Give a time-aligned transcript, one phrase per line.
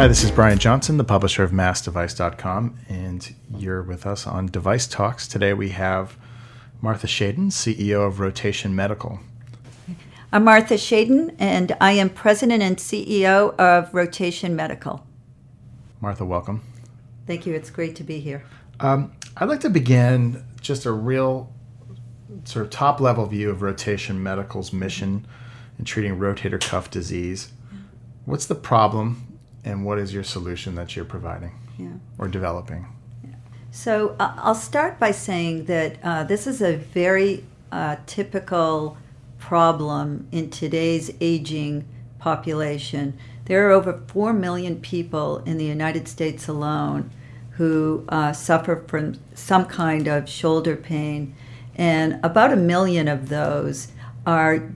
[0.00, 4.86] Hi, this is Brian Johnson, the publisher of MassDevice.com, and you're with us on Device
[4.86, 5.28] Talks.
[5.28, 6.16] Today we have
[6.80, 9.20] Martha Shadan, CEO of Rotation Medical.
[10.32, 15.06] I'm Martha Shadan, and I am president and CEO of Rotation Medical.
[16.00, 16.62] Martha, welcome.
[17.26, 17.52] Thank you.
[17.52, 18.42] It's great to be here.
[18.80, 21.52] Um, I'd like to begin just a real
[22.44, 25.26] sort of top level view of Rotation Medical's mission
[25.78, 27.52] in treating rotator cuff disease.
[28.24, 29.29] What's the problem
[29.64, 31.88] and what is your solution that you're providing Yeah.
[32.18, 32.86] or developing?
[33.72, 38.96] So uh, I'll start by saying that uh, this is a very uh, typical
[39.38, 41.84] problem in today's aging
[42.18, 43.16] population.
[43.44, 47.10] There are over 4 million people in the United States alone
[47.52, 51.34] who uh, suffer from some kind of shoulder pain,
[51.76, 53.88] and about a million of those
[54.26, 54.70] are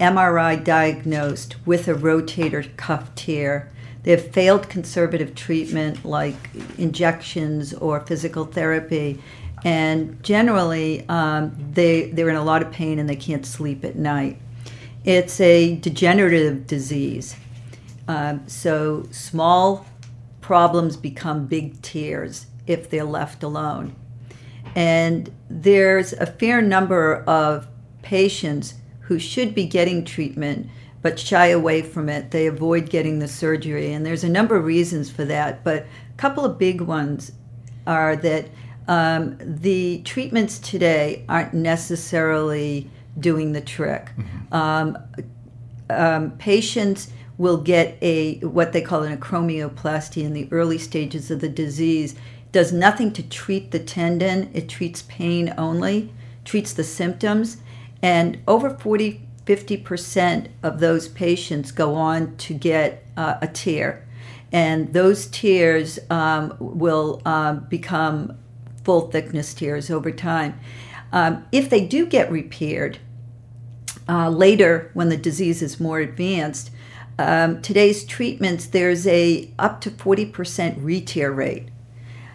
[0.00, 3.70] MRI diagnosed with a rotator cuff tear.
[4.02, 6.36] They have failed conservative treatment like
[6.78, 9.22] injections or physical therapy,
[9.64, 13.96] and generally um, they, they're in a lot of pain and they can't sleep at
[13.96, 14.40] night.
[15.04, 17.36] It's a degenerative disease.
[18.08, 19.86] Um, so small
[20.40, 23.94] problems become big tears if they're left alone.
[24.74, 27.68] And there's a fair number of
[28.02, 30.68] patients who should be getting treatment
[31.02, 32.30] but shy away from it.
[32.30, 33.92] They avoid getting the surgery.
[33.92, 37.32] And there's a number of reasons for that, but a couple of big ones
[37.86, 38.48] are that
[38.88, 44.10] um, the treatments today aren't necessarily doing the trick.
[44.52, 44.98] Um,
[45.88, 51.40] um, patients will get a what they call an acromioplasty in the early stages of
[51.40, 52.14] the disease.
[52.52, 54.50] Does nothing to treat the tendon.
[54.52, 56.12] It treats pain only,
[56.44, 57.58] treats the symptoms,
[58.02, 64.06] and over 40 50% of those patients go on to get uh, a tear.
[64.52, 68.38] And those tears um, will um, become
[68.84, 70.60] full thickness tears over time.
[71.12, 73.00] Um, if they do get repaired
[74.08, 76.70] uh, later when the disease is more advanced,
[77.18, 81.70] um, today's treatments, there's a up to 40% re-tear rate.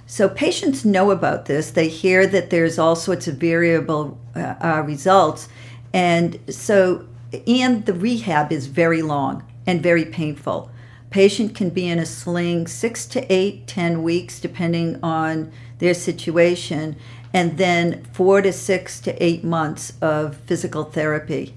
[0.05, 1.71] So patients know about this.
[1.71, 5.47] They hear that there's all sorts of variable uh, uh, results
[5.95, 7.07] and so,
[7.47, 10.69] and the rehab is very long and very painful.
[11.09, 16.97] Patient can be in a sling six to eight, ten weeks, depending on their situation,
[17.33, 21.55] and then four to six to eight months of physical therapy.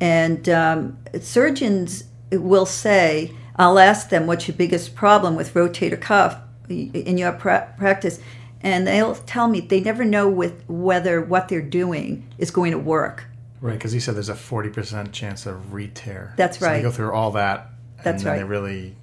[0.00, 6.36] And um, surgeons will say, I'll ask them, what's your biggest problem with rotator cuff
[6.68, 8.20] in your pra- practice?
[8.60, 12.78] And they'll tell me they never know with whether what they're doing is going to
[12.78, 13.24] work.
[13.64, 16.34] Right, because you said there's a 40% chance of re-tear.
[16.36, 16.76] That's so right.
[16.76, 18.38] They go through all that, and That's then right.
[18.40, 18.94] they really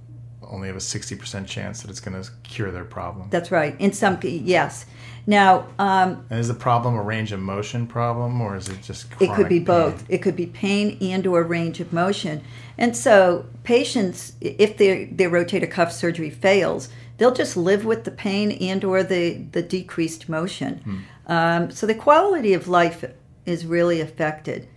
[0.43, 3.29] only have a 60% chance that it's going to cure their problem.
[3.31, 3.75] That's right.
[3.79, 4.85] In some, yes.
[5.25, 9.07] Now, um, and is the problem a range of motion problem, or is it just
[9.19, 9.97] it could be both.
[9.97, 10.05] pain?
[10.09, 12.43] It could be pain and or range of motion.
[12.77, 18.11] And so patients, if their their rotator cuff surgery fails, they'll just live with the
[18.11, 21.05] pain and or the the decreased motion.
[21.27, 23.05] Um, so the quality of life
[23.51, 24.67] is really affected.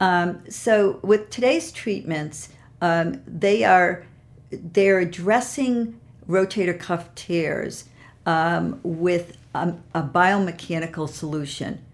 [0.00, 2.48] Um, so with today's treatments,
[2.80, 4.04] um, they are
[4.50, 7.84] they're addressing rotator cuff tears
[8.26, 11.84] um, with a, a biomechanical solution.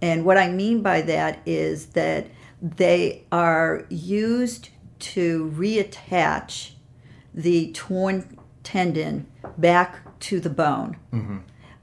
[0.00, 2.26] And what I mean by that is that
[2.62, 4.70] they are used
[5.00, 6.72] to reattach
[7.34, 9.26] the torn tendon
[9.56, 10.96] back to the bone.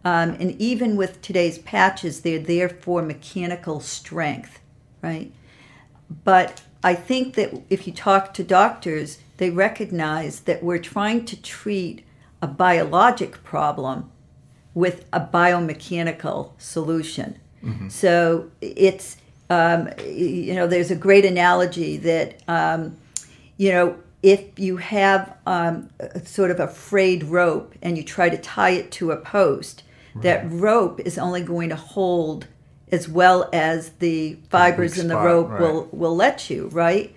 [0.06, 4.60] Um, and even with today's patches, they're there for mechanical strength,
[5.02, 5.32] right?
[6.24, 11.42] But I think that if you talk to doctors, they recognize that we're trying to
[11.42, 12.06] treat
[12.40, 14.12] a biologic problem
[14.76, 17.40] with a biomechanical solution.
[17.90, 19.18] So it's,
[19.50, 22.96] um, you know, there's a great analogy that, um,
[23.58, 25.90] you know, if you have um,
[26.26, 29.82] sort of a frayed rope and you try to tie it to a post,
[30.22, 32.48] that rope is only going to hold
[32.92, 35.62] as well as the fibers in the spot, rope right.
[35.62, 37.16] will will let you, right?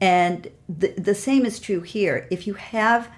[0.00, 2.26] And the, the same is true here.
[2.30, 3.10] If you have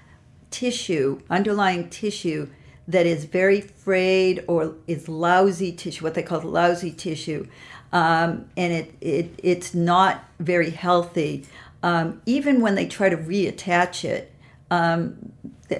[0.49, 2.49] tissue, underlying tissue
[2.87, 7.47] that is very frayed or is lousy tissue, what they call lousy tissue,
[7.93, 11.45] um, and it, it it's not very healthy.
[11.83, 14.33] Um, even when they try to reattach it,
[14.69, 15.30] um,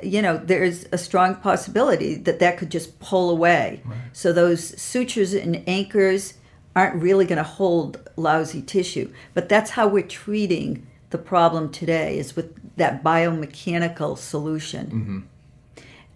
[0.04, 3.82] you know, there's a strong possibility that that could just pull away.
[4.14, 6.36] So those sutures and anchors
[6.76, 9.12] aren't really going to hold lousy tissue.
[9.34, 15.28] But that's how we're treating the problem today is with that biomechanical solution.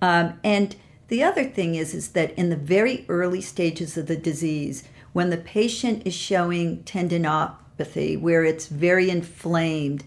[0.02, 0.76] Um, and
[1.08, 4.84] the other thing is, is that in the very early stages of the disease,
[5.14, 10.04] when the patient is showing tendinopathy, where it's very inflamed,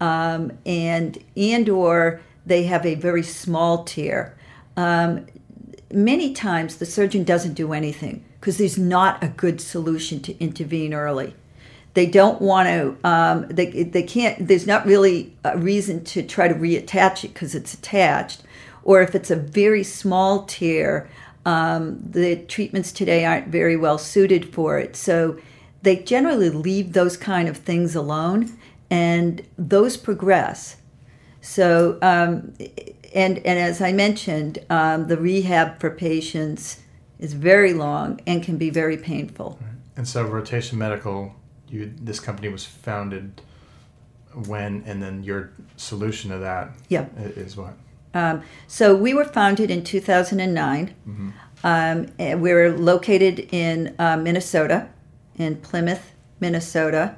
[0.00, 4.36] um, and and or they have a very small tear,
[4.76, 5.26] um,
[5.92, 10.94] many times the surgeon doesn't do anything because there's not a good solution to intervene
[10.94, 11.34] early.
[11.94, 13.08] They don't want to.
[13.08, 14.46] Um, they they can't.
[14.46, 18.42] There's not really a reason to try to reattach it because it's attached
[18.88, 21.10] or if it's a very small tear,
[21.44, 24.96] um, the treatments today aren't very well suited for it.
[24.96, 25.38] So
[25.82, 28.58] they generally leave those kind of things alone,
[28.90, 30.77] and those progress.
[31.40, 32.52] So, um,
[33.14, 36.80] and and as I mentioned, um, the rehab for patients
[37.18, 39.58] is very long and can be very painful.
[39.96, 41.34] And so, Rotation Medical,
[41.68, 43.40] you this company was founded
[44.46, 47.06] when, and then your solution to that Yeah.
[47.16, 47.74] is what?
[48.14, 50.94] Um, so we were founded in 2009.
[51.64, 54.88] Um, and we're located in uh, Minnesota,
[55.36, 57.16] in Plymouth, Minnesota.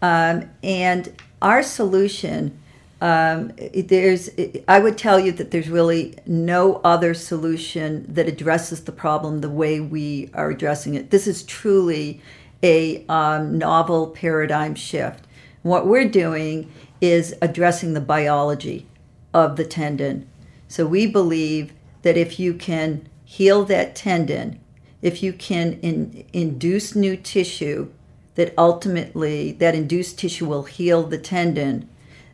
[0.00, 2.58] Um, and our solution,
[3.00, 4.28] um, there's,
[4.68, 9.48] I would tell you that there's really no other solution that addresses the problem the
[9.48, 11.10] way we are addressing it.
[11.10, 12.20] This is truly
[12.62, 15.24] a um, novel paradigm shift.
[15.62, 16.70] What we're doing
[17.00, 18.86] is addressing the biology
[19.32, 20.28] of the tendon.
[20.68, 24.60] So we believe that if you can heal that tendon,
[25.02, 27.90] if you can in, induce new tissue,
[28.34, 31.88] that ultimately that induced tissue will heal the tendon,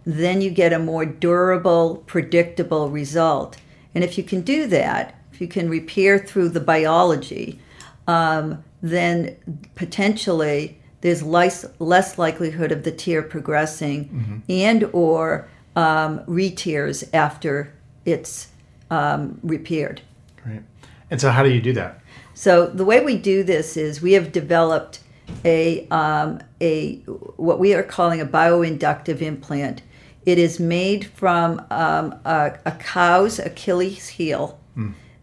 [0.06, 3.58] then you get a more durable, predictable result.
[3.94, 7.58] And if you can do that, if you can repair through the biology,
[8.06, 9.36] um, then
[9.74, 17.74] potentially there's less, less likelihood of the tear progressing and or um, re-tears after
[18.04, 18.48] it's
[18.90, 20.00] um, repaired.
[20.42, 20.62] Great.
[21.10, 22.00] And so, how do you do that?
[22.36, 25.00] So the way we do this is we have developed
[25.44, 26.96] a um, a
[27.36, 29.80] what we are calling a bioinductive implant.
[30.26, 34.58] It is made from um, a, a cow's Achilles heel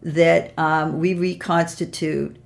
[0.02, 2.36] that um, we reconstitute,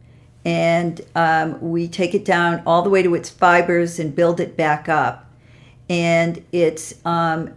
[0.45, 4.57] and um, we take it down all the way to its fibers and build it
[4.57, 5.31] back up.
[5.89, 7.55] And it's um,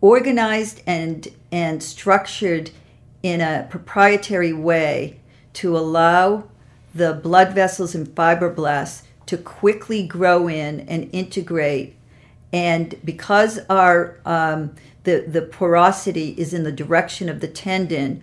[0.00, 2.70] organized and and structured
[3.22, 5.18] in a proprietary way
[5.54, 6.44] to allow
[6.94, 11.95] the blood vessels and fibroblasts to quickly grow in and integrate.
[12.52, 18.22] And because our um, the the porosity is in the direction of the tendon,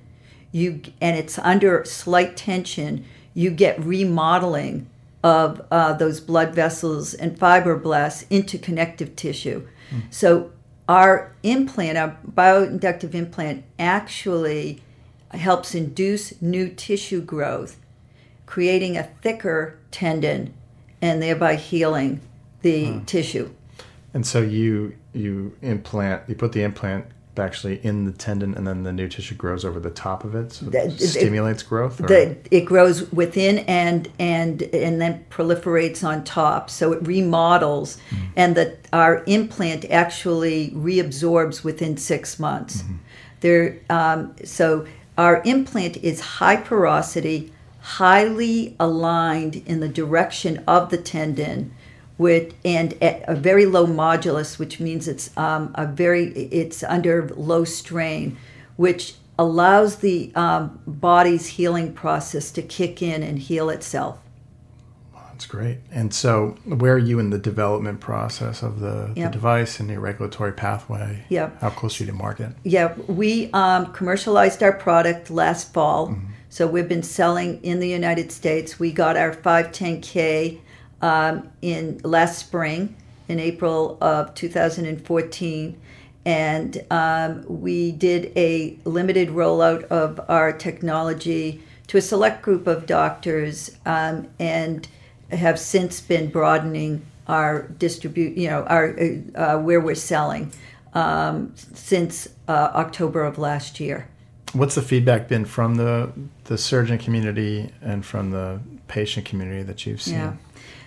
[0.51, 4.87] you and it's under slight tension, you get remodeling
[5.23, 9.65] of uh, those blood vessels and fibroblasts into connective tissue.
[10.09, 10.51] So
[10.89, 14.81] our implant, our bioinductive implant, actually
[15.31, 17.79] helps induce new tissue growth,
[18.45, 20.53] creating a thicker tendon
[21.01, 22.21] and thereby healing
[22.61, 23.51] the tissue.
[24.13, 27.05] And so you you implant, you put the implant
[27.35, 30.51] actually in the tendon, and then the new tissue grows over the top of it,
[30.53, 31.97] so That- it it- stimulates growth.
[31.97, 37.97] The, it grows within and and and then proliferates on top, so it remodels,
[38.35, 42.83] and that our implant actually reabsorbs within six months.
[43.41, 44.85] There, um, so
[45.17, 47.51] our implant is high porosity,
[47.81, 51.71] highly aligned in the direction of the tendon,
[52.23, 56.29] with and at a very low modulus, which means it's um, a very
[56.61, 58.37] it's under low strain,
[58.77, 64.17] which allows the um, body's healing process to kick in and heal itself.
[65.13, 65.79] That's great.
[65.91, 69.25] And so, where are you in the development process of the, Yeah.
[69.25, 71.25] the device and your regulatory pathway?
[71.27, 71.49] Yeah.
[71.59, 72.53] How close are you to market?
[72.63, 76.15] Yeah, we um, commercialized our product last fall.
[76.49, 78.79] So we've been selling in the United States.
[78.79, 80.59] We got our 510K
[81.03, 82.95] um, in last spring,
[83.27, 85.79] in April of 2014.
[86.25, 92.85] And um, we did a limited rollout of our technology to a select group of
[92.85, 94.87] doctors um, and
[95.29, 98.95] have since been broadening our distribute, you know, our
[99.35, 100.53] uh, where we're selling
[100.93, 104.07] um, since uh, October of last year.
[104.53, 106.13] What's the feedback been from the
[106.45, 110.15] the surgeon community and from the patient community that you've seen?
[110.15, 110.33] Yeah.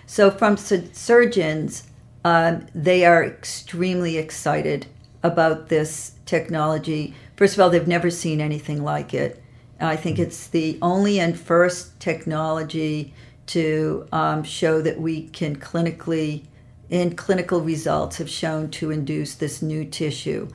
[0.07, 1.83] So from su- surgeons,
[2.23, 4.87] um, they are extremely excited
[5.21, 7.13] about this technology.
[7.35, 9.43] First of all, they've never seen anything like it.
[9.79, 13.13] I think it's the only and first technology
[13.47, 16.45] to um, show that we can clinically
[16.89, 20.47] in clinical results have shown to induce this new tissue.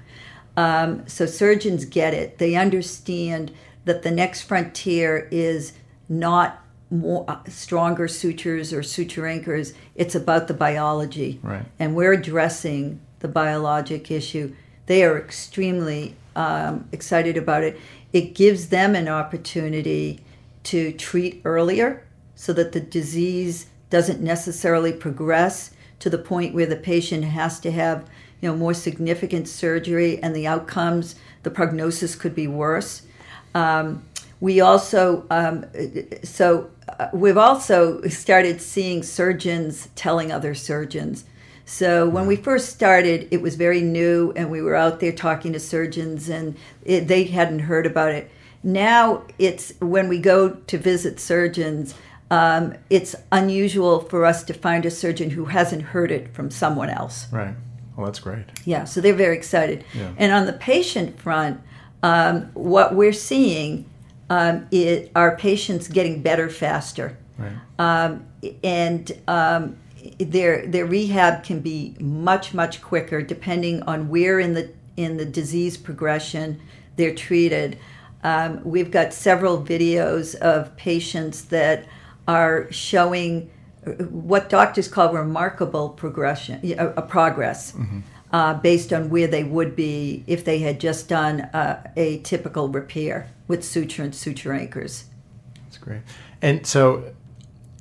[0.56, 2.38] Um, so surgeons get it.
[2.38, 3.52] They understand
[3.84, 5.74] that the next frontier is
[6.08, 6.61] not
[6.92, 9.72] more uh, stronger sutures or suture anchors.
[9.94, 11.64] It's about the biology, Right.
[11.78, 14.54] and we're addressing the biologic issue.
[14.86, 17.80] They are extremely um, excited about it.
[18.12, 20.20] It gives them an opportunity
[20.64, 26.76] to treat earlier, so that the disease doesn't necessarily progress to the point where the
[26.76, 28.04] patient has to have
[28.40, 33.02] you know more significant surgery and the outcomes the prognosis could be worse
[33.54, 34.02] um,
[34.40, 35.64] we also um,
[36.24, 36.68] so
[36.98, 41.24] uh, we've also started seeing surgeons telling other surgeons
[41.64, 45.52] so when we first started it was very new and we were out there talking
[45.52, 48.30] to surgeons and it, they hadn't heard about it
[48.62, 51.94] now it's when we go to visit surgeons
[52.30, 56.88] um, it's unusual for us to find a surgeon who hasn't heard it from someone
[56.90, 57.54] else Right.
[57.96, 58.46] Well, that's great.
[58.64, 59.84] yeah, so they're very excited.
[59.94, 60.12] Yeah.
[60.16, 61.60] And on the patient front,
[62.02, 63.84] um, what we're seeing
[64.32, 67.52] um, is our patients getting better faster, Right.
[67.78, 68.24] um,
[68.64, 69.76] and um,
[70.18, 75.26] their their rehab can be much much quicker depending on where in the in the
[75.40, 76.60] disease progression
[76.96, 77.78] they're treated.
[78.24, 81.86] Um, we've got several videos of patients that
[82.26, 83.50] are showing
[84.10, 87.74] what doctors call remarkable progression, a, a progress,
[88.32, 92.68] uh, based on where they would be if they had just done uh, a typical
[92.68, 95.04] repair with suture and suture anchors.
[95.64, 96.00] That's great.
[96.40, 97.12] And so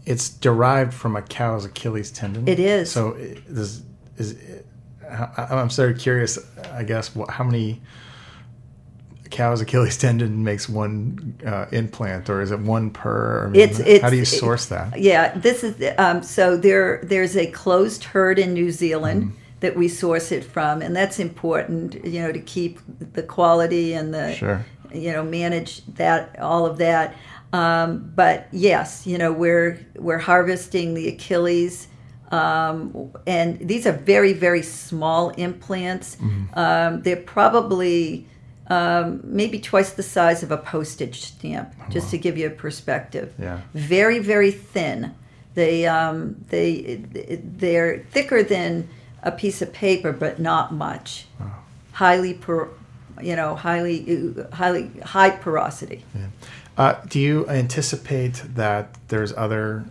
[0.05, 2.47] it's derived from a cow's Achilles tendon.
[2.47, 2.91] It is.
[2.91, 3.13] So
[3.47, 3.81] this
[4.17, 4.35] is.
[5.09, 6.37] I- I'm sort of curious.
[6.73, 7.81] I guess what, how many
[9.29, 13.45] cow's Achilles tendon makes one uh, implant, or is it one per?
[13.47, 14.99] I mean, It's- it's- how do you source that?
[14.99, 16.99] Yeah, this is um, so there.
[17.03, 19.35] There's a closed herd in New Zealand Mm-hmm.
[19.61, 22.79] that we source it from, and that's important, you know, to keep
[23.13, 24.65] the quality and the Sure.
[24.93, 27.15] You know manage that all of that.
[27.53, 31.88] Um, but yes, you know we're we're harvesting the Achilles,
[32.31, 36.15] um, and these are very very small implants.
[36.15, 36.57] Mm-hmm.
[36.60, 38.25] Um, they're probably
[38.67, 43.33] um, maybe twice the size of a postage stamp, just to give you a perspective
[43.38, 43.60] Yeah.
[43.74, 45.13] very very thin.
[45.55, 47.01] They um, they
[47.43, 48.88] they're thicker than
[49.24, 51.25] a piece of paper, but not much.
[51.91, 52.69] Highly per,
[53.21, 56.03] you know, highly highly high porosity.
[56.15, 56.27] Yeah.
[56.77, 59.85] Uh, do you anticipate that there's other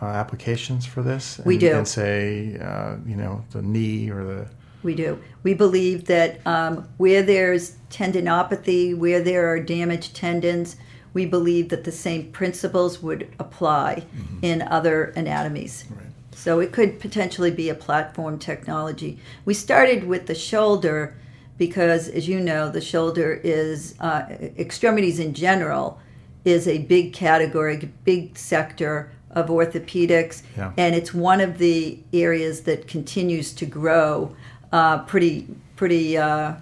[0.00, 1.40] uh, applications for this?
[1.44, 1.76] We And- do.
[1.78, 4.46] And say, uh, you know, the knee or the.
[4.82, 5.18] We do.
[5.42, 10.76] We believe that um, where there's tendinopathy, where there are damaged tendons,
[11.14, 14.04] we believe that the same principles would apply
[14.42, 15.84] in other anatomies.
[15.90, 16.04] Right.
[16.32, 19.18] So it could potentially be a platform technology.
[19.44, 21.16] We started with the shoulder
[21.68, 24.22] because, as you know, the shoulder is uh,
[24.58, 26.00] extremities in general
[26.44, 30.72] is a big category, big sector of orthopedics, Yeah.
[30.78, 34.34] and it's one of the areas that continues to grow
[34.72, 35.46] uh, pretty
[35.76, 36.54] pretty uh,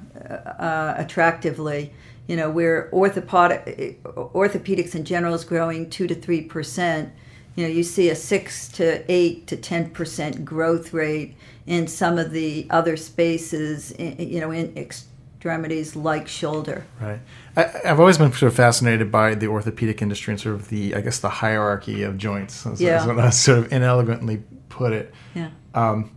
[0.59, 1.93] uh, attractively.
[2.27, 3.97] You know, where orthopod-
[4.35, 7.13] orthopedics in general is growing two to three percent.
[7.57, 11.35] You know, you see a six to eight to ten percent growth rate
[11.67, 13.95] in some of the other spaces.
[13.99, 16.85] You know, in extremities like shoulder.
[17.01, 17.21] Right.
[17.57, 20.95] I, I've always been sort of fascinated by the orthopedic industry and sort of the,
[20.95, 22.65] I guess, the hierarchy of joints.
[22.65, 22.93] That's, Yeah.
[22.99, 25.15] that's what I sort of inelegantly put it.
[25.35, 25.51] Yeah.
[25.75, 26.11] Um,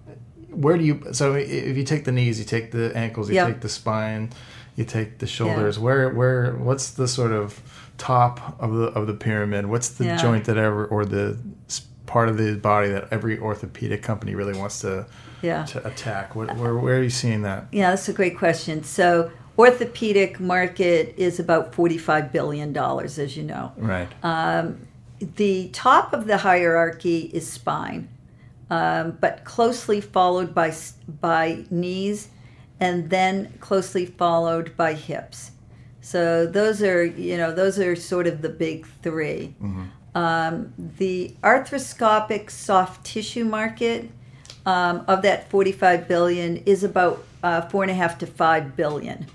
[0.49, 1.13] where do you?
[1.13, 3.45] So if you take the knees, you take the ankles, you Yeah.
[3.47, 4.31] take the spine,
[4.75, 5.77] you take the shoulders.
[5.79, 6.53] Where, where?
[6.53, 7.61] What's the sort of
[7.99, 9.67] top of the of the pyramid?
[9.67, 10.17] What's the Yeah.
[10.17, 11.37] joint that ever, or the
[12.07, 15.05] part of the body that every orthopedic company really wants to
[15.43, 15.65] Yeah.
[15.65, 16.35] to attack?
[16.35, 17.67] What, where, where are you seeing that?
[17.71, 18.83] Yeah, that's a great question.
[18.83, 23.71] So, orthopedic market is about forty-five billion dollars, as you know.
[23.77, 24.07] Right.
[25.19, 28.07] The top of the hierarchy is spine,
[28.69, 30.73] um, but closely followed by
[31.21, 32.29] by knees,
[32.79, 35.51] and then closely followed by hips.
[36.01, 39.55] So those are you know those are sort of the big 3
[40.15, 44.09] Um, the arthroscopic soft tissue market
[44.65, 49.27] um, of that 45 billion is about uh, four and a half to five billion.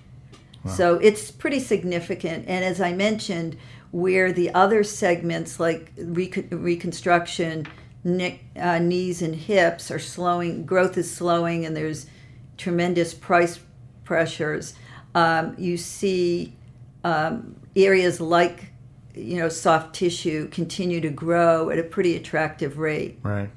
[0.67, 2.47] So it's pretty significant.
[2.49, 3.57] And as I mentioned,
[3.93, 7.67] where the other segments like recon- reconstruction,
[8.03, 12.07] neck, uh, knees, and hips are slowing, growth is slowing, and there's
[12.57, 13.61] tremendous price
[14.05, 14.75] pressures.
[15.15, 16.57] Um, you see
[17.05, 18.73] um, areas like
[19.15, 23.19] you know soft tissue continue to grow at a pretty attractive rate.
[23.23, 23.51] Right.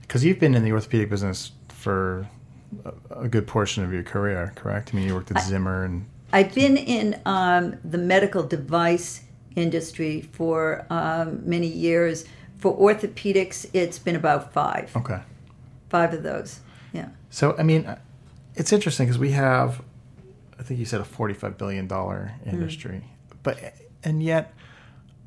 [0.00, 2.26] Because you've been in the orthopedic business for
[3.10, 4.90] a, good portion of your career, correct?
[4.92, 6.06] I mean, you worked at Zimmer and.
[6.32, 9.22] I've been in um, the medical device
[9.56, 12.26] industry for um, many years.
[12.58, 14.94] For orthopedics, it's been about five.
[14.96, 15.20] Okay.
[15.88, 16.60] Five of those.
[16.92, 17.08] Yeah.
[17.30, 17.96] So, I mean,
[18.56, 19.80] it's interesting because we have,
[20.58, 21.84] I think you said a $45 billion
[22.46, 23.04] industry.
[23.04, 23.36] Mm.
[23.42, 24.54] But, and yet,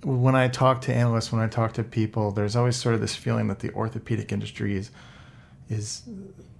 [0.04, 3.16] when I talk to analysts, when I talk to people, there's always sort of this
[3.16, 4.92] feeling that the orthopedic industry is,
[5.70, 6.04] is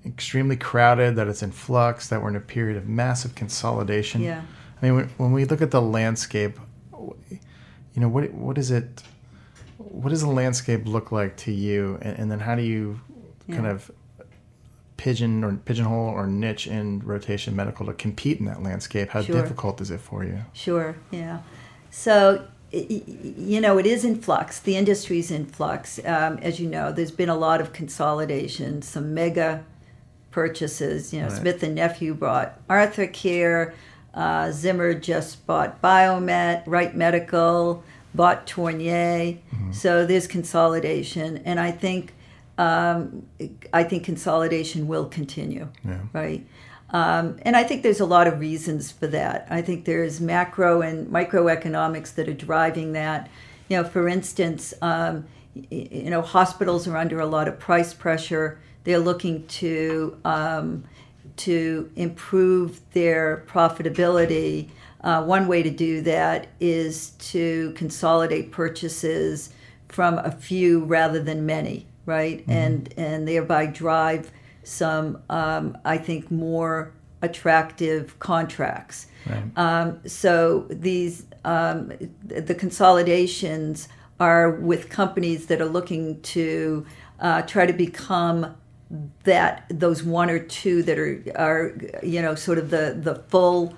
[0.06, 4.22] extremely crowded, that it's in flux, that we're in a period of massive consolidation.
[4.22, 4.42] Yeah.
[4.82, 6.60] I mean, when, when we look at the landscape,
[6.92, 9.04] you know, what what is it?
[9.78, 13.02] What does the landscape look like to you, and, and then how do you
[13.48, 13.56] yeah.
[13.56, 13.92] kind of
[15.02, 19.10] pigeon or pigeonhole or niche in rotation medical to compete in that landscape?
[19.10, 19.42] How sure.
[19.42, 20.42] difficult is it for you?
[20.54, 20.96] Sure.
[21.10, 21.40] Yeah.
[21.90, 24.60] So you know, it is in flux.
[24.60, 26.00] The industry's in flux.
[26.06, 29.66] Um, as you know, there's been a lot of consolidation, some mega
[30.30, 31.14] purchases.
[31.14, 31.38] You know, right.
[31.38, 33.74] Smith and Nephew bought Arthrocare.
[34.14, 39.38] Uh, Zimmer just bought Biomet, Wright Medical bought Tornier.
[39.38, 39.72] Mm-hmm.
[39.72, 42.14] So there's consolidation, and I think
[42.58, 43.26] um,
[43.74, 45.68] I think consolidation will continue.
[45.84, 46.00] Yeah.
[46.14, 46.46] Right.
[46.92, 49.48] Um, and I think there's a lot of reasons for that.
[49.50, 53.30] I think there's macro and microeconomics that are driving that.
[53.70, 58.60] You know, for instance, um, you know, hospitals are under a lot of price pressure.
[58.84, 60.84] They're looking to um,
[61.38, 64.70] to improve their profitability.
[65.02, 69.50] Uh, one way to do that is to consolidate purchases
[69.88, 72.40] from a few rather than many, right?
[72.40, 72.52] Mm-hmm.
[72.52, 74.32] And and thereby drive
[74.64, 79.08] some, um, I think, more attractive contracts.
[79.30, 79.44] Right.
[79.56, 81.92] Um, so these um,
[82.24, 83.88] the consolidations
[84.20, 86.86] are with companies that are looking to
[87.20, 88.56] uh, try to become
[89.24, 93.76] that those one or two that are are you know sort of the the full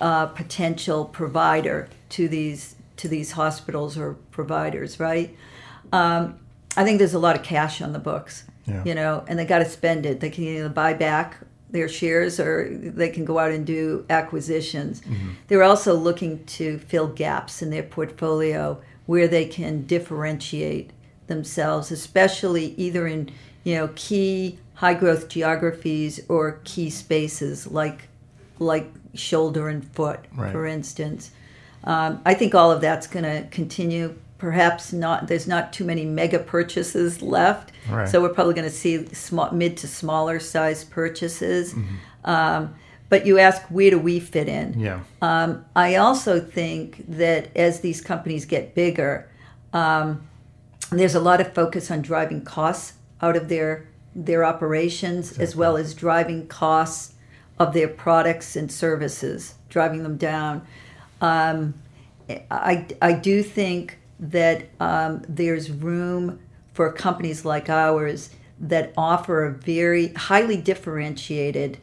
[0.00, 5.36] uh, potential provider to these to these hospitals or providers, right?
[5.92, 6.38] Um,
[6.76, 8.82] I think there's a lot of cash on the books, yeah.
[8.84, 10.20] you know, and they got to spend it.
[10.20, 11.36] They can either buy back
[11.70, 15.00] their shares or they can go out and do acquisitions.
[15.00, 15.30] Mm-hmm.
[15.48, 20.90] They're also looking to fill gaps in their portfolio where they can differentiate
[21.26, 23.30] themselves, especially either in
[23.64, 28.08] you know key high growth geographies or key spaces like
[28.58, 30.52] like shoulder and foot, right.
[30.52, 31.30] for instance.
[31.84, 34.16] Um, I think all of that's going to continue.
[34.38, 35.28] Perhaps not.
[35.28, 38.08] There's not too many mega purchases left, right.
[38.08, 41.74] so we're probably going to see small, mid to smaller size purchases.
[41.74, 42.30] Mm-hmm.
[42.30, 42.74] Um,
[43.08, 44.78] but you ask, where do we fit in?
[44.78, 45.00] Yeah.
[45.22, 49.28] Um, I also think that as these companies get bigger,
[49.72, 50.26] um,
[50.90, 55.42] there's a lot of focus on driving costs out of their their operations exactly.
[55.42, 57.14] as well as driving costs
[57.58, 60.64] of their products and services, driving them down.
[61.20, 61.74] Um,
[62.50, 66.38] I, I do think that um, there's room
[66.72, 71.78] for companies like ours that offer a very highly differentiated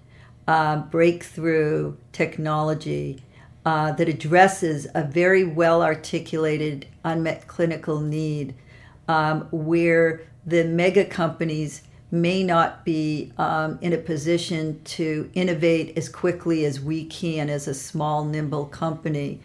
[0.48, 3.22] uh, breakthrough technology
[3.66, 8.56] uh, that addresses a very well articulated unmet clinical need
[9.08, 16.10] um, where the mega companies may not be um, in a position to innovate as
[16.10, 19.40] quickly as we can as a small, nimble company.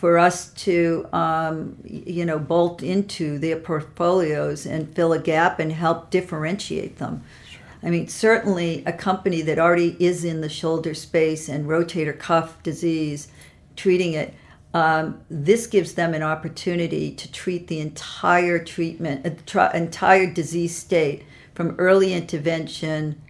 [0.00, 5.70] For us to, um, you know, bolt into their portfolios and fill a gap and
[5.70, 7.22] help differentiate them.
[7.46, 7.60] Sure.
[7.82, 12.62] I mean, certainly a company that already is in the shoulder space and rotator cuff
[12.62, 13.28] disease,
[13.76, 14.32] treating it,
[14.72, 21.24] um, this gives them an opportunity to treat the entire treatment, uh, entire disease state
[21.54, 23.20] from early intervention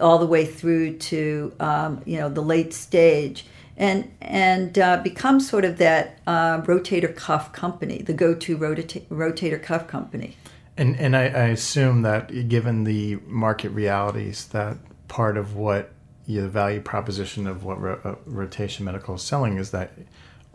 [0.00, 5.40] all the way through to um, you know the late stage and and uh, become
[5.40, 10.36] sort of that uh, rotator cuff company, the go-to rota- rotator cuff company.
[10.76, 14.76] And and I, I, assume that given the market realities, that
[15.08, 15.92] part of what
[16.26, 19.92] the value proposition of what ro- uh, rotation medical is selling is that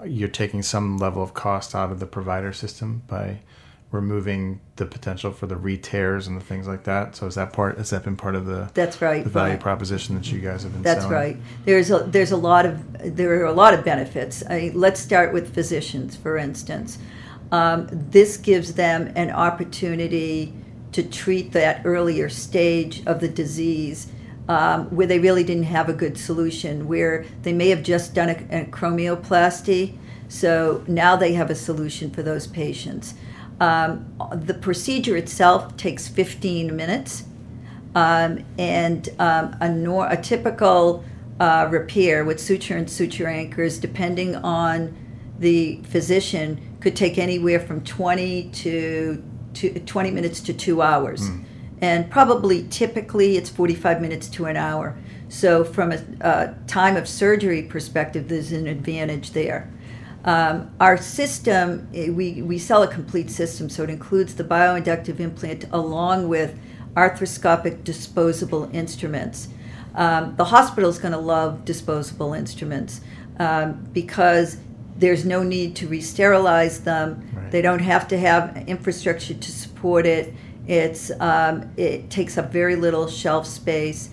[0.05, 3.39] you're taking some level of cost out of the provider system by
[3.91, 7.15] removing the potential for the re-tears and the things like that.
[7.15, 7.77] So is that part?
[7.77, 9.59] Has that been part of the that's right the value right.
[9.59, 10.81] proposition that you guys have been?
[10.81, 11.13] That's selling?
[11.13, 11.37] right.
[11.65, 14.43] There's a there's a lot of there are a lot of benefits.
[14.49, 16.97] I, let's start with physicians, for instance.
[17.51, 20.53] Um, this gives them an opportunity
[20.93, 24.07] to treat that earlier stage of the disease.
[24.47, 28.29] Um, where they really didn't have a good solution, where they may have just done
[28.29, 33.13] a, acromioplasty, so now they have a solution for those patients.
[33.61, 37.25] Um, the procedure itself takes 15 minutes.
[37.93, 41.05] Um, and um, a, nor- a typical
[41.39, 44.97] uh, repair with suture and suture anchors, depending on
[45.37, 51.27] the physician, could take anywhere from 20 to, to 20 minutes to two hours.
[51.27, 51.43] Hmm.
[51.81, 54.97] And probably typically it's 45 minutes to an hour.
[55.29, 59.71] So, from a, a time of surgery perspective, there's an advantage there.
[60.23, 65.19] Um, our system, eh, we, we sell a complete system, so it includes the bioinductive
[65.19, 66.59] implant along with
[66.95, 69.47] arthroscopic disposable instruments.
[69.95, 73.01] Um, the hospital is going to love disposable instruments
[73.39, 74.57] um, because
[74.95, 77.27] there's no need to re-sterilize them.
[77.33, 77.51] Right.
[77.51, 80.33] They don't have to have infrastructure to support it.
[80.67, 84.11] It's um, it takes up very little shelf space.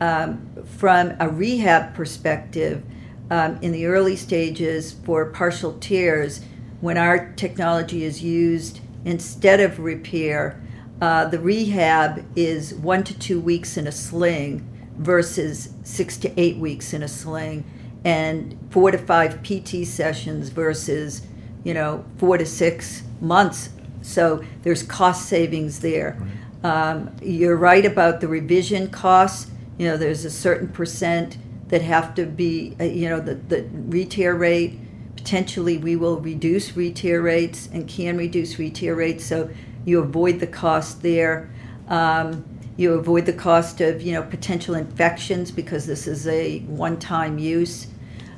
[0.00, 0.46] Um,
[0.78, 2.84] from a rehab perspective,
[3.30, 6.40] um, in the early stages for partial tears,
[6.80, 10.62] when our technology is used instead of repair,
[11.00, 16.56] uh, the rehab is one to two weeks in a sling versus six to eight
[16.56, 17.64] weeks in a sling,
[18.04, 21.22] and four to five PT sessions versus,
[21.64, 23.70] you know, four to six months.
[24.02, 26.20] So there's cost savings there.
[26.64, 29.50] Um, you're right about the revision costs.
[29.78, 33.62] You know, there's a certain percent that have to be, uh, you know, the, the
[33.62, 34.78] retear rate.
[35.16, 39.50] Potentially, we will reduce retear rates and can reduce retear rates, so
[39.84, 41.50] you avoid the cost there.
[41.88, 42.44] Um,
[42.76, 47.88] you avoid the cost of, you know, potential infections because this is a one-time use.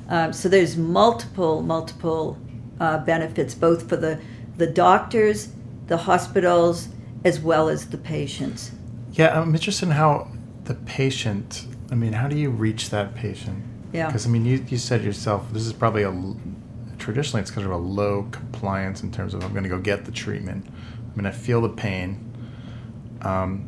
[0.09, 2.37] Um, so there's multiple, multiple
[2.79, 4.19] uh, benefits, both for the,
[4.57, 5.53] the doctors,
[5.87, 6.89] the hospitals,
[7.23, 8.71] as well as the patients.
[9.13, 10.31] Yeah, I'm interested in how
[10.63, 11.67] the patient.
[11.91, 13.63] I mean, how do you reach that patient?
[13.91, 14.07] Yeah.
[14.07, 16.13] Because I mean, you, you said yourself this is probably a
[16.97, 20.05] traditionally it's kind of a low compliance in terms of I'm going to go get
[20.05, 20.65] the treatment.
[20.67, 22.27] I mean, I feel the pain.
[23.21, 23.67] Um,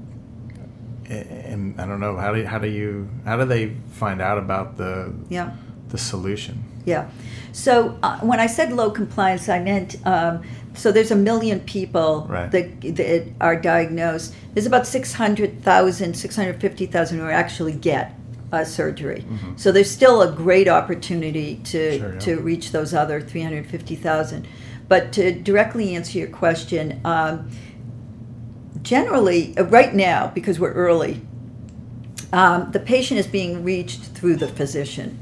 [1.10, 4.38] and I don't know how do you, how do you how do they find out
[4.38, 5.52] about the Yeah.
[5.90, 6.64] the solution?
[6.86, 7.10] Yeah.
[7.52, 10.42] So uh, when I said low compliance, I meant um,
[10.76, 12.52] so there's a million people Right.
[12.52, 14.34] that, that are diagnosed.
[14.54, 18.14] There's about 600,000, 650,000 who actually get
[18.52, 19.26] uh, surgery.
[19.56, 21.98] So there's still a great opportunity to, Mm-hmm.
[22.04, 22.20] Sure, yeah.
[22.20, 24.48] to reach those other 350,000.
[24.88, 27.50] But to directly answer your question, um,
[28.82, 31.22] generally, uh, right now, because we're early,
[32.32, 35.18] um, the patient is being reached through the physician.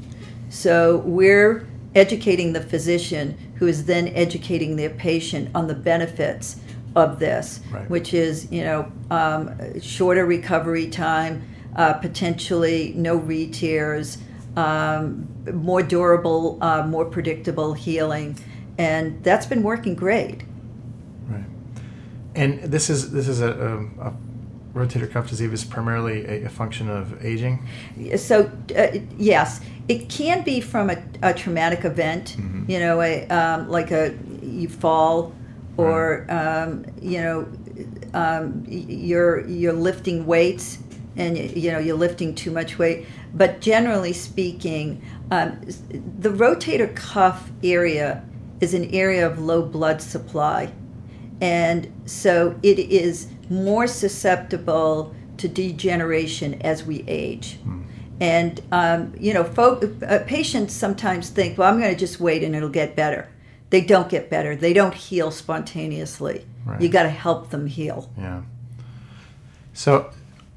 [0.50, 6.56] So we're educating the physician who is then educating their patient on the benefits
[6.96, 7.88] of this, Right.
[7.88, 11.42] which is, you know, um, shorter recovery time,
[11.76, 14.18] uh, potentially no re-tears,
[14.56, 18.34] um, more durable, uh, more predictable healing.
[18.78, 20.42] And that's been working great.
[21.30, 21.44] Right.
[22.34, 23.52] And this is this is a,
[24.00, 24.12] a, a
[24.74, 27.66] rotator cuff disease is primarily a, a function of aging.
[28.16, 32.68] So, uh, yes, it can be from a, a traumatic event, Mhm.
[32.68, 35.34] you know, a, um, like a you fall,
[35.76, 37.46] or um, you know,
[38.14, 40.78] um, you're you're lifting weights,
[41.16, 43.06] and you know you're lifting too much weight.
[43.34, 45.58] But generally speaking, um,
[46.18, 48.22] the rotator cuff area
[48.60, 50.70] is an area of low blood supply,
[51.40, 57.58] and so it is more susceptible to degeneration as we age.
[58.20, 62.44] And um, you know, folk, uh, patients sometimes think, "Well, I'm going to just wait
[62.44, 63.28] and it'll get better."
[63.70, 64.54] They don't get better.
[64.54, 66.46] They don't heal spontaneously.
[66.64, 66.80] Right.
[66.80, 68.10] You got to help them heal.
[68.18, 68.42] Yeah.
[69.72, 70.10] So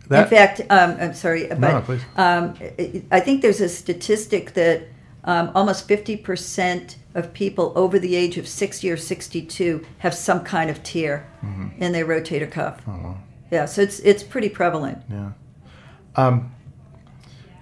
[0.10, 2.02] that In fact, um, I'm sorry, but no, please.
[2.18, 4.84] um, I I think there's a statistic that
[5.24, 10.70] um, almost 50% of people over the age of 60 or 62 have some kind
[10.70, 11.82] of tear Mm-hmm.
[11.84, 12.82] in their rotator cuff.
[12.88, 13.18] oh,
[13.52, 15.00] Yeah, so it's it's pretty prevalent.
[15.10, 15.32] yeah.
[16.16, 16.52] Um,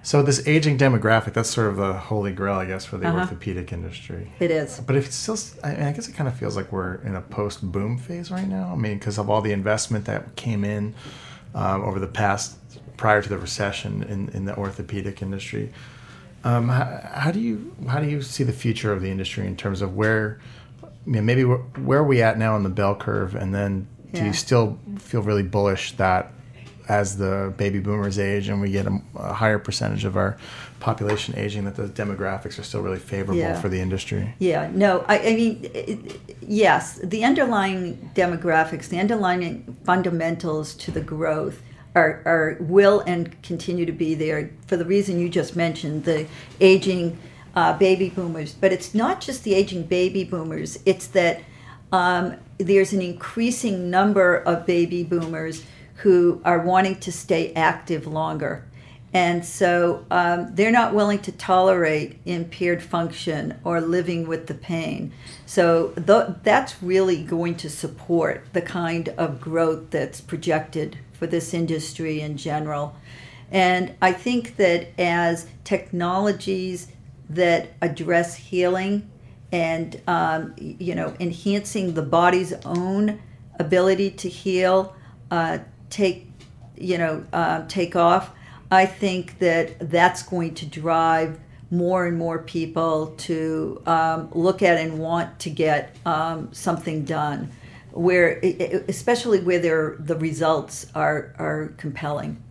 [0.02, 3.20] so this aging demographic, that's sort of the holy grail, I guess, for the Uh-huh.
[3.20, 4.32] orthopedic industry.
[4.38, 4.80] It is.
[4.86, 7.14] But if it's still, I, mean, I guess it kind of feels like we're in
[7.14, 8.70] a post-boom phase right now.
[8.72, 10.94] I mean, because of all the investment that came in
[11.54, 12.56] um, over the past,
[12.96, 15.72] prior to the recession in, in the orthopedic industry.
[16.44, 19.56] Um, how, how do you how do you see the future of the industry in
[19.56, 20.40] terms of where,
[20.82, 23.86] I mean, maybe where, where are we at now in the bell curve, and then
[24.12, 24.26] do Yeah.
[24.26, 26.32] you still feel really bullish that
[26.86, 30.36] as the baby boomers age and we get a, a higher percentage of our
[30.80, 33.58] population aging, that the demographics are still really favorable Yeah.
[33.58, 34.34] for the industry?
[34.38, 41.00] Yeah, no, I, I mean, it, yes, the underlying demographics, the underlying fundamentals to the
[41.00, 41.62] growth
[41.94, 46.26] are, are will and continue to be there for the reason you just mentioned, the
[46.60, 47.18] aging
[47.54, 48.52] uh, baby boomers.
[48.52, 51.42] But it's not just the aging baby boomers; it's that
[51.92, 55.64] um, there's an increasing number of baby boomers
[55.96, 58.66] who are wanting to stay active longer.
[59.12, 65.12] And so um, they're not willing to tolerate impaired function or living with the pain.
[65.46, 71.54] So th- that's really going to support the kind of growth that's projected for this
[71.54, 72.94] industry in general.
[73.50, 76.88] And I think that as technologies
[77.30, 79.10] that address healing
[79.52, 83.20] and um, you know enhancing the body's own
[83.58, 84.94] ability to heal
[85.30, 85.58] uh,
[85.90, 86.30] take
[86.76, 88.30] you know uh, take off
[88.70, 91.38] i think that that's going to drive
[91.70, 97.50] more and more people to um, look at and want to get um, something done
[97.94, 98.38] where
[98.88, 102.42] especially where the results are are compelling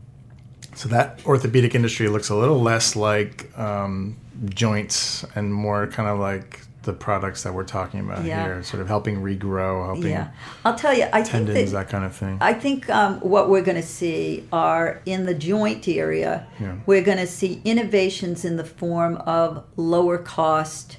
[0.76, 6.20] so that orthopedic industry looks a little less like um, joints and more kind of
[6.20, 8.44] like the products that we're talking about yeah.
[8.44, 10.12] here, sort of helping regrow, helping.
[10.12, 10.32] Yeah,
[10.66, 12.38] I'll tell you, I tendons, think that, that kind of thing.
[12.42, 16.46] I think um, what we're going to see are in the joint area.
[16.60, 16.76] Yeah.
[16.86, 20.98] We're going to see innovations in the form of lower cost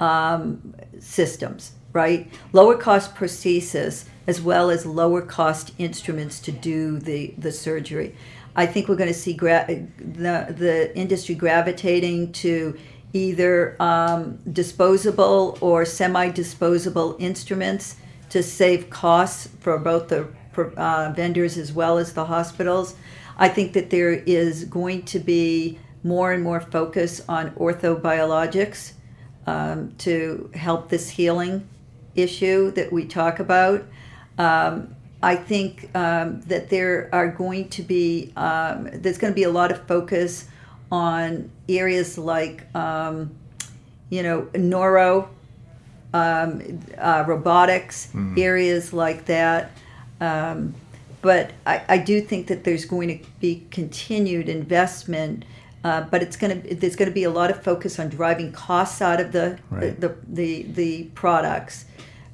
[0.00, 2.30] um, systems, right?
[2.52, 8.14] Lower cost prosthesis as well as lower cost instruments to do the the surgery.
[8.54, 12.76] I think we're going to see gra- the the industry gravitating to
[13.14, 17.96] either um, disposable or semi-disposable instruments
[18.30, 20.26] to save costs for both the
[20.76, 22.94] uh, vendors as well as the hospitals.
[23.36, 28.92] I think that there is going to be more and more focus on orthobiologics
[29.46, 31.68] um, to help this healing
[32.14, 33.84] issue that we talk about.
[34.38, 39.44] Um, I think um, that there are going to be um, there's going to be
[39.44, 40.48] a lot of focus
[40.90, 43.30] on areas like um,
[44.10, 45.30] you know neuro
[46.12, 48.34] um, uh, robotics mm-hmm.
[48.36, 49.70] areas like that
[50.20, 50.74] um,
[51.22, 55.44] but I, I, do think that there's going to be continued investment
[55.84, 58.52] uh, but it's going to there's going to be a lot of focus on driving
[58.52, 59.98] costs out of the right.
[59.98, 61.86] the, the, the, the products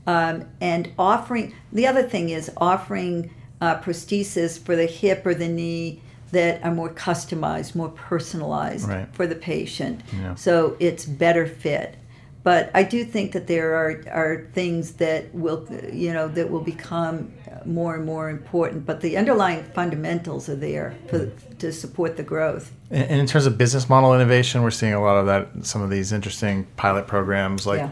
[0.09, 5.49] um, and offering, the other thing is offering uh, prosthesis for the hip or the
[5.49, 6.01] knee
[6.33, 9.07] that are more customized, more personalized right.
[9.15, 10.01] for the patient.
[10.19, 10.35] Yeah.
[10.35, 11.97] So it's better fit.
[12.43, 16.63] But I do think that there are, are things that will, you know, that will
[16.63, 17.31] become
[17.67, 18.87] more and more important.
[18.87, 21.27] But the underlying fundamentals are there for,
[21.59, 22.73] to support the growth.
[22.91, 25.67] And in terms of business model innovation, we're seeing a lot of that.
[25.67, 27.91] Some of these interesting pilot programs, like yeah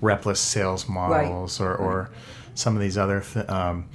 [0.00, 1.66] repless sales models right.
[1.66, 2.10] or, or
[2.54, 3.88] some of these other th- um,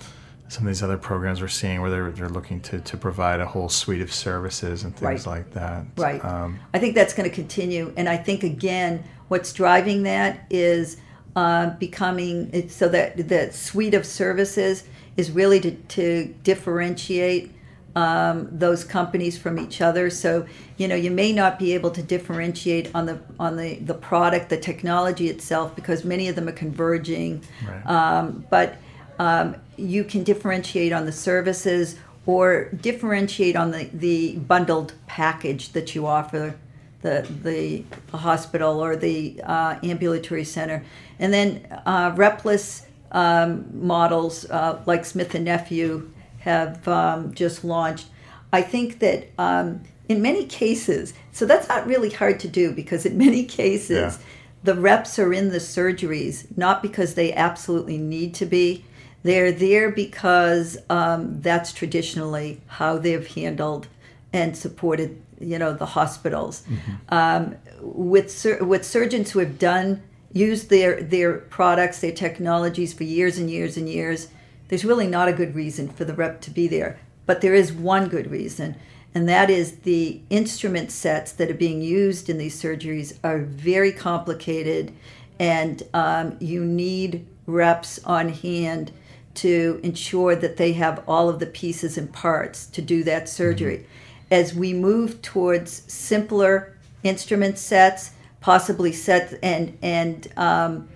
[0.53, 3.45] some of these other programs we're seeing where they're, they're looking to, to provide a
[3.45, 5.37] whole suite of services and things right.
[5.37, 5.85] like that.
[5.97, 6.23] Right.
[6.23, 7.91] Um, I think that's going to continue.
[7.97, 10.97] And I think, again, what's driving that is
[11.35, 14.83] uh, becoming so that the suite of services
[15.17, 17.51] is really to, to differentiate
[17.95, 20.10] um, those companies from each other.
[20.10, 20.45] So
[20.77, 24.49] you know you may not be able to differentiate on the on the the product,
[24.49, 27.43] the technology itself, because many of them are converging.
[27.67, 27.86] Right.
[27.86, 28.77] Um, but
[29.19, 35.93] um, you can differentiate on the services or differentiate on the, the bundled package that
[35.93, 36.56] you offer
[37.01, 37.84] the the
[38.17, 40.84] hospital or the uh, ambulatory center,
[41.19, 46.10] and then uh, repless um, models uh, like Smith and Nephew
[46.43, 48.08] have um, just launched.
[48.51, 53.06] I think that um, in many cases, so that's not really hard to do because
[53.06, 54.25] in many cases, yeah.
[54.63, 58.86] the reps are in the surgeries not because they absolutely need to be.
[59.23, 63.88] They're there because um, that's traditionally how they've handled
[64.34, 66.63] and supported, you know, the hospitals.
[66.63, 67.13] Mm-hmm.
[67.13, 70.03] Um, with sur- with surgeons who have done
[70.34, 74.27] used their their products, their technologies for years and years and years
[74.67, 76.99] there's really not a good reason for the rep to be there.
[77.26, 78.76] But there is one good reason,
[79.15, 83.91] and that is the instrument sets that are being used in these surgeries are very
[83.91, 84.93] complicated,
[85.39, 88.91] and um, you need reps on hand
[89.36, 93.78] to ensure that they have all of the pieces and parts to do that surgery.
[93.78, 93.88] Mm-hmm.
[94.32, 100.89] As we move towards simpler instrument sets, possibly sets and and um,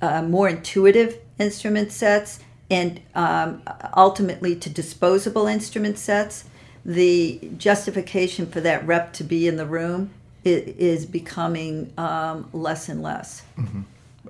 [0.00, 2.40] uh, more intuitive instrument sets,
[2.72, 3.62] and um,
[3.96, 6.44] ultimately to disposable instrument sets,
[6.84, 10.10] the justification for that rep to be in the room
[10.44, 13.42] is becoming um, less and less.
[13.56, 13.82] Mm-hmm.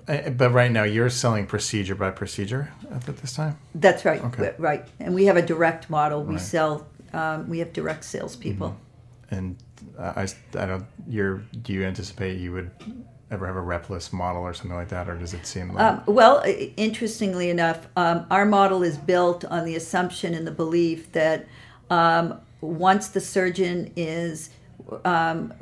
[0.08, 3.56] Uh, but right now, you're selling procedure by procedure at this time.
[3.74, 4.22] That's right.
[4.24, 4.54] Okay.
[4.58, 6.22] Right, and we have a direct model.
[6.24, 6.40] We right.
[6.40, 6.86] sell.
[7.12, 8.76] Um, we have direct salespeople.
[9.30, 9.34] Mm-hmm.
[9.34, 9.56] And
[9.98, 10.28] I,
[10.58, 10.86] I don't.
[11.08, 11.38] You're.
[11.62, 12.70] Do you anticipate you would
[13.32, 15.82] ever have a repless model or something like that, or does it seem like?
[15.82, 16.42] Um, well,
[16.76, 21.46] interestingly enough, um, our model is built on the assumption and the belief that
[21.90, 24.50] um, once the surgeon is
[25.06, 25.54] um,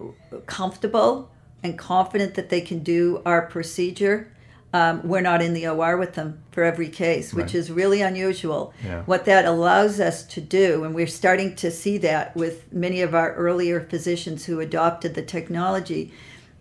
[0.46, 1.30] comfortable
[1.62, 4.32] and confident that they can do our procedure,
[4.72, 7.54] um, we're not in the OR with them for every case, which Right.
[7.56, 8.72] is really unusual.
[8.84, 9.02] Yeah.
[9.04, 13.14] What that allows us to do, and we're starting to see that with many of
[13.14, 16.12] our earlier physicians who adopted the technology,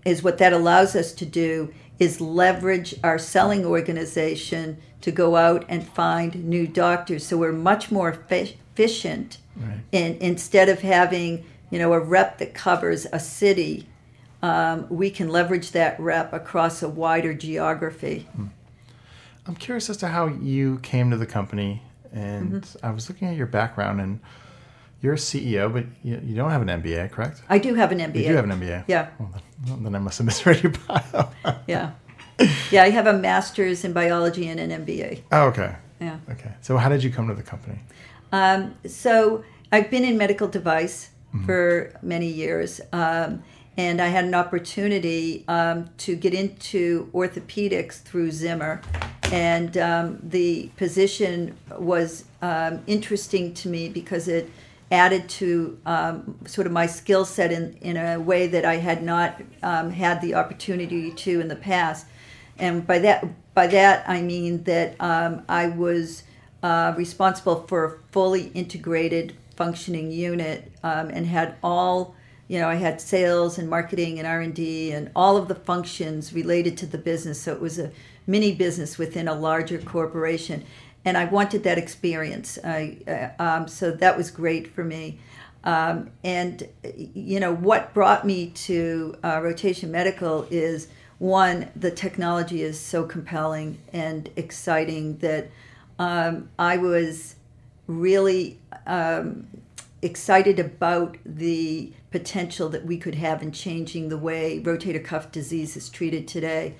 [0.05, 5.65] is what that allows us to do is leverage our selling organization to go out
[5.69, 7.25] and find new doctors.
[7.25, 9.79] So we're much more effi- efficient Right.
[9.91, 13.87] in, instead of having you know a rep that covers a city.
[14.41, 18.25] Um, we can leverage that rep across a wider geography.
[19.45, 21.81] I'm curious as to how you came to the company,
[22.13, 22.85] and Mm-hmm.
[22.85, 24.21] I was looking at your background, and
[25.01, 27.41] you're a CEO, but you, you don't have an MBA, correct?
[27.49, 28.15] I do have an MBA.
[28.15, 28.83] You do have an MBA.
[28.87, 31.29] Yeah, Well, then, I must have misread your bio.
[31.67, 31.91] yeah,
[32.71, 32.83] yeah.
[32.83, 35.21] I have a master's in biology and an MBA.
[35.31, 35.75] oh, okay.
[36.01, 36.17] Yeah.
[36.29, 36.53] Okay.
[36.61, 37.79] So how did you come to the company?
[38.31, 41.09] Um, so I've been in medical device
[41.45, 43.43] for many years, um,
[43.77, 48.81] and I had an opportunity um, to get into orthopedics through Zimmer,
[49.31, 54.49] and um, the position was um, interesting to me because it
[54.91, 59.03] added to um, sort of my skill set in, in a way that I had
[59.03, 62.07] not um, had the opportunity to in the past.
[62.57, 66.23] And by that, by that I mean that um, I was
[66.63, 72.15] uh, responsible for a fully integrated functioning unit um, and had all
[72.47, 76.77] you know i had sales and marketing and r&d and all of the functions related
[76.77, 77.91] to the business so it was a
[78.25, 80.63] mini business within a larger corporation
[81.05, 82.57] and i wanted that experience.
[82.63, 85.19] I, uh, um, so that was great for me.
[85.63, 92.61] Um, and you know what brought me to uh, rotation medical is one the technology
[92.61, 95.51] is so compelling and exciting that
[95.99, 97.35] um, i was
[97.87, 98.57] really
[98.87, 99.47] um,
[100.01, 105.75] excited about the potential that we could have in changing the way rotator cuff disease
[105.77, 106.73] is treated today.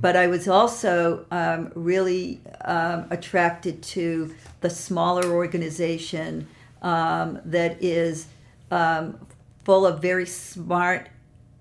[0.00, 6.46] But I was also um, really um, attracted to the smaller organization
[6.82, 8.28] um, that is
[8.70, 9.18] um,
[9.64, 11.08] full of very smart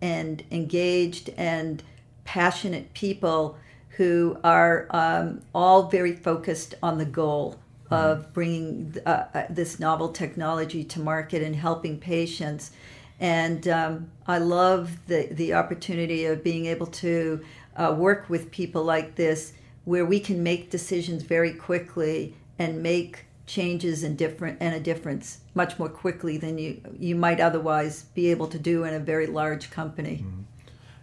[0.01, 1.81] and engaged and
[2.25, 3.57] passionate people
[3.97, 7.55] who are um, all very focused on the goal
[7.91, 12.71] of bringing uh, uh, this novel technology to market and helping patients.
[13.19, 17.43] And um, I love the, the opportunity of being able to
[17.75, 19.53] uh, work with people like this
[19.85, 25.39] where we can make decisions very quickly and make changes and different and a difference
[25.53, 29.27] much more quickly than you you might otherwise be able to do in a very
[29.27, 30.25] large company.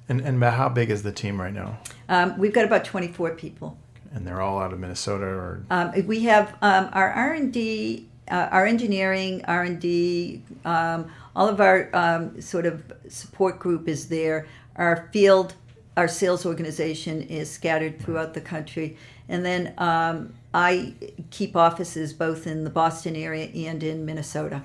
[0.08, 1.78] And and how big is the team right now?
[2.08, 3.78] Um, we've got about 24 people.
[4.14, 8.06] And they're all out of Minnesota, or Um, we have um, our R and D,
[8.30, 13.88] uh, our engineering R and D, um, all of our um, sort of support group
[13.88, 14.46] is there.
[14.76, 15.54] Our field,
[15.96, 18.96] our sales organization is scattered throughout the country,
[19.28, 20.94] and then um, I
[21.30, 24.60] keep offices both in the Boston area and in Minnesota.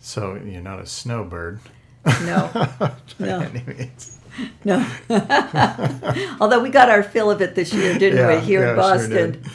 [0.00, 1.60] so you're not a snowbird.
[2.22, 2.50] No,
[3.18, 3.46] No.
[4.64, 4.86] No.
[6.40, 8.44] Although we got our fill of it this year, didn't Yeah, we?
[8.44, 9.10] Here yeah, in sure Boston.
[9.32, 9.46] did.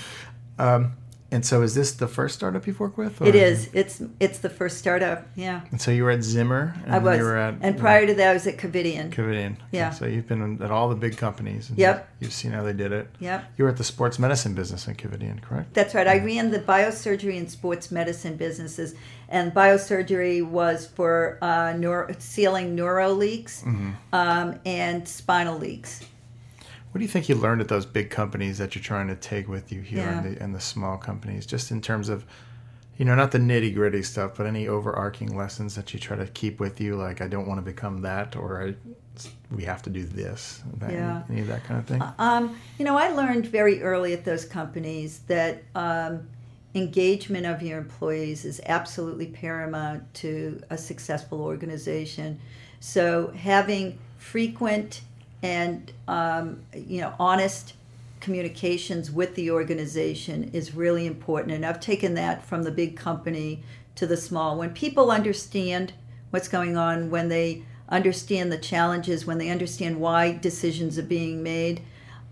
[0.59, 0.93] Um,
[1.33, 3.19] and so is this the first startup you've worked with?
[3.21, 3.69] or- It is.
[3.73, 5.19] It's it's the first startup.
[5.35, 5.61] Yeah.
[5.71, 8.13] And so you were at Zimmer, and I was, you were at and prior to
[8.13, 9.09] that, I was at Covidien.
[9.11, 9.53] Covidien.
[9.53, 9.89] Okay, Yeah.
[9.89, 11.69] So you've been at all the big companies.
[11.69, 11.95] And Yep.
[12.19, 13.07] You've seen how they did it.
[13.19, 15.73] Yep, You were at the sports medicine business in Covidien, correct?
[15.73, 16.07] that's right.
[16.07, 18.95] I ran the biosurgery and sports medicine businesses,
[19.27, 23.91] and biosurgery was for uh, neuro, sealing neuro leaks Mm-hmm.
[24.13, 26.01] um, and spinal leaks.
[26.93, 29.47] What do you think you learned at those big companies that you're trying to take
[29.47, 30.23] with you here Yeah.
[30.23, 32.23] in the in the small companies, just in terms of,
[32.99, 36.27] you know, not the nitty gritty stuff, but any overarching lessons that you try to
[36.27, 38.75] keep with you, like I don't want to become that, or I,
[39.49, 41.23] we have to do this, that, Yeah.
[41.29, 42.03] any, any of that kind of thing.
[42.19, 46.27] Um, you know, I learned very early at those companies that um,
[46.75, 52.39] engagement of your employees is absolutely paramount to a successful organization.
[52.79, 55.01] So having frequent
[55.43, 57.73] and um, you know honest
[58.19, 63.61] communications with the organization is really important, and I've taken that from the big company
[63.95, 64.57] to the small.
[64.57, 65.93] When people understand
[66.31, 71.43] what's going on, when they understand the challenges, when they understand why decisions are being
[71.43, 71.81] made,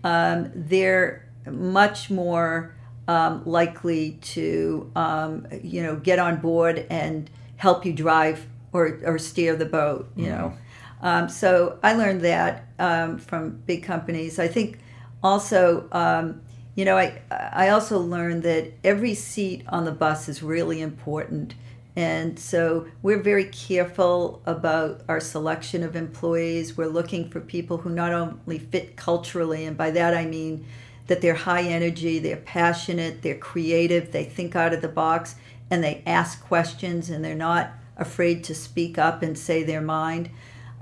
[0.02, 2.74] um, they're much more
[3.06, 9.18] um, likely to um, you know get on board and help you drive or, or
[9.18, 10.10] steer the boat.
[10.16, 10.58] You know,
[11.02, 14.38] Um, so I learned that um, from big companies.
[14.38, 14.78] I think
[15.22, 16.40] also, um,
[16.74, 21.54] you know, I I also learned that every seat on the bus is really important.
[21.94, 26.76] And so we're very careful about our selection of employees.
[26.76, 30.64] We're looking for people who not only fit culturally, and by that I mean
[31.08, 35.34] that they're high energy, they're passionate, they're creative, they think out of the box,
[35.70, 40.30] and they ask questions, and they're not afraid to speak up and say their mind,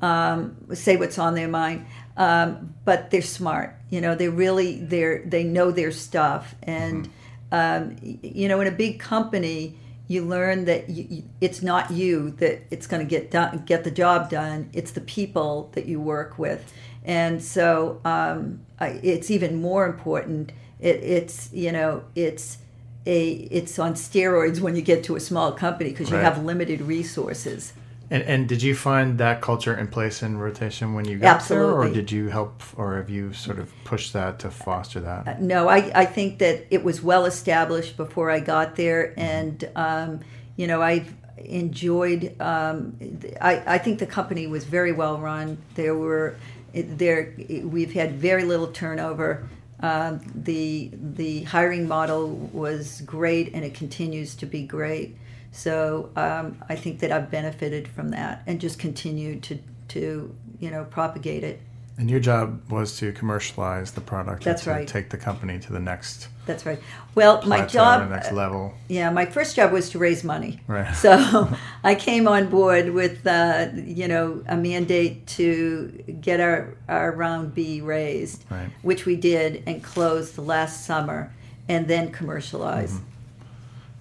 [0.02, 1.86] um, say what's on their mind.
[2.16, 3.76] Um, but they're smart.
[3.88, 7.08] You know, they really they're they know their stuff, and
[7.50, 9.76] um, you know, in a big company
[10.06, 13.90] you learn that you, it's not you that it's going to get done, get the
[13.92, 14.68] job done.
[14.72, 16.72] It's the people that you work with,
[17.04, 20.50] and so um, I, it's even more important.
[20.80, 22.58] It, it's you know it's
[23.06, 26.24] a it's on steroids when you get to a small company because you Right.
[26.24, 27.72] have limited resources.
[28.12, 31.70] And, and did you find that culture in place in rotation when you got there,
[31.70, 35.40] or did you help, or have you sort of pushed that to foster that?
[35.40, 40.20] No, I, I think that it was well established before I got there, and um,
[40.56, 42.34] you know I've enjoyed.
[42.40, 42.98] Um,
[43.40, 45.58] I, I think the company was very well run.
[45.76, 46.34] There were
[46.74, 49.48] there we've had very little turnover.
[49.78, 55.16] Um, the the hiring model was great, and it continues to be great.
[55.52, 60.70] So um, I think that I've benefited from that, and just continued to to you
[60.70, 61.60] know propagate it.
[61.98, 64.42] And your job was to commercialize the product.
[64.42, 64.88] That's right.
[64.88, 66.80] Take the company to the next That's right.
[67.14, 68.72] Well, my job the next level.
[68.88, 70.60] Yeah, my first job was to raise money.
[70.66, 70.94] Right.
[70.94, 71.50] So
[71.84, 75.88] I came on board with, uh, you know, a mandate to
[76.22, 78.70] get our, our round B raised, Right.
[78.80, 81.34] which we did and closed last summer,
[81.68, 82.94] and then commercialized.
[82.94, 83.09] Mm-hmm.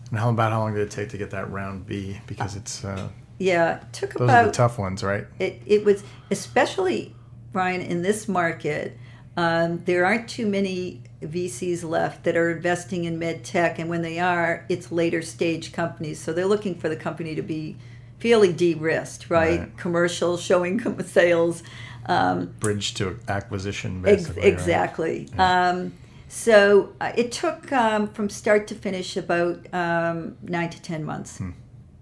[0.09, 2.19] And how about how long did it take to get that round B?
[2.27, 4.27] Because it's uh, Yeah, it took about.
[4.27, 5.25] those are the tough ones, right?
[5.39, 7.15] it, it was especially
[7.51, 8.97] Brian in this market.
[9.37, 14.01] Um, there aren't too many VCs left that are investing in med tech, and when
[14.01, 16.19] they are, it's later stage companies.
[16.19, 17.77] So they're looking for the company to be
[18.19, 19.59] fairly de-risked, right?
[19.59, 19.77] Right.
[19.77, 21.63] Commercial, showing sales.
[22.07, 24.41] Um, Bridge to acquisition, Ex- basically.
[24.41, 24.51] right?
[24.53, 25.29] exactly.
[25.37, 25.93] Um,
[26.29, 31.39] so uh, it took um, from start to finish about um, nine to ten months.
[31.39, 31.49] Hmm.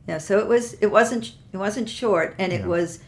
[0.07, 2.67] Yeah, so it was it wasn't it wasn't short, and it Yeah.
[2.67, 2.99] was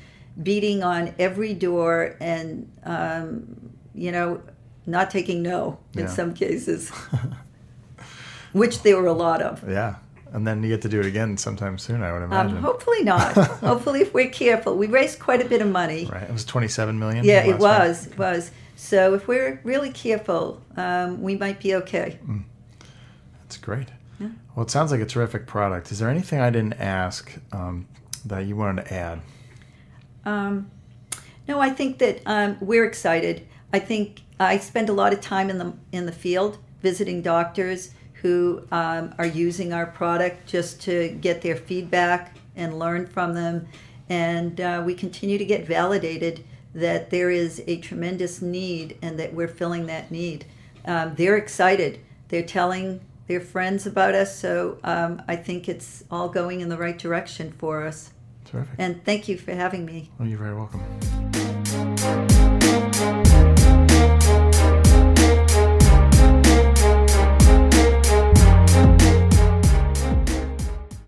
[0.41, 4.41] beating on every door, and um, you know,
[4.85, 6.07] not taking no in Yeah.
[6.07, 6.89] some cases,
[8.53, 9.63] which there were a lot of.
[9.69, 9.95] Yeah.
[10.31, 12.57] And then you get to do it again sometime soon, I would Um, imagine.
[12.57, 13.33] hopefully not.
[13.71, 16.05] hopefully, if we're careful, we raised quite a bit of money.
[16.11, 16.21] right.
[16.23, 17.25] It was 27 million.
[17.25, 18.05] Yeah, it was.
[18.07, 18.51] It was.
[18.79, 22.17] So if we're really careful, um, we might be okay.
[23.41, 23.89] That's great.
[24.21, 24.29] Yeah.
[24.55, 25.91] Well, it sounds like a terrific product.
[25.91, 27.89] Is there anything I didn't ask um,
[28.25, 29.19] that you wanted to add?
[30.23, 30.71] Um,
[31.45, 33.45] no, I think that um, we're excited.
[33.73, 37.91] I think I spend a lot of time in the in the field visiting doctors
[38.13, 43.67] who um, are using our product just to get their feedback and learn from them,
[44.07, 49.33] and uh, we continue to get validated that there is a tremendous need and that
[49.33, 50.45] we're filling that need.
[50.85, 51.99] Um, they're excited.
[52.29, 56.77] They're telling their friends about us, so um, I think it's all going in the
[56.77, 58.11] right direction for us.
[58.45, 58.73] Terrific.
[58.79, 60.09] And thank you for having me.
[60.19, 61.28] oh, you're very welcome.